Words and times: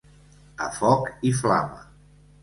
A 0.67 0.69
foc 0.77 1.11
i 1.31 1.33
flama. 1.41 1.83